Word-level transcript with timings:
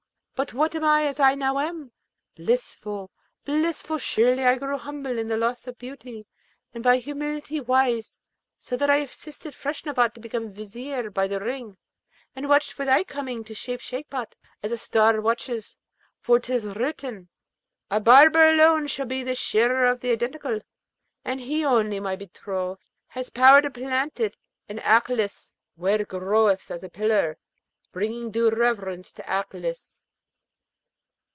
But 0.33 0.55
what 0.55 0.73
am 0.73 0.83
I 0.83 1.05
as 1.05 1.19
I 1.19 1.35
now 1.35 1.59
am? 1.59 1.91
Blissful! 2.35 3.11
blissful! 3.45 3.99
Surely 3.99 4.43
I 4.43 4.57
grew 4.57 4.75
humble 4.75 5.13
with 5.13 5.27
the 5.29 5.37
loss 5.37 5.67
of 5.67 5.77
beauty, 5.77 6.25
and 6.73 6.83
by 6.83 6.97
humility 6.97 7.59
wise, 7.59 8.17
so 8.57 8.75
that 8.75 8.89
I 8.89 8.95
assisted 8.95 9.53
Feshnavat 9.53 10.15
to 10.15 10.19
become 10.19 10.51
Vizier 10.51 11.11
by 11.11 11.27
the 11.27 11.39
Ring, 11.39 11.77
and 12.35 12.49
watched 12.49 12.73
for 12.73 12.85
thy 12.85 13.03
coming 13.03 13.43
to 13.43 13.53
shave 13.53 13.83
Shagpat, 13.83 14.33
as 14.63 14.71
a 14.71 14.79
star 14.79 15.21
watcheth; 15.21 15.77
for 16.19 16.39
'tis 16.39 16.65
written, 16.65 17.29
'A 17.91 17.99
barber 17.99 18.49
alone 18.49 18.87
shall 18.87 19.05
be 19.05 19.23
shearer 19.35 19.85
of 19.85 19.99
the 19.99 20.09
Identical'; 20.09 20.61
and 21.23 21.39
he 21.39 21.63
only, 21.63 21.99
my 21.99 22.15
betrothed, 22.15 22.81
hath 23.09 23.35
power 23.35 23.61
to 23.61 23.69
plant 23.69 24.19
it 24.19 24.35
in 24.67 24.79
Aklis, 24.79 25.53
where 25.75 26.01
it 26.01 26.07
groweth 26.07 26.71
as 26.71 26.81
a 26.81 26.89
pillar, 26.89 27.37
bringing 27.91 28.31
due 28.31 28.49
reverence 28.49 29.11
to 29.11 29.21
Aklis. 29.31 29.99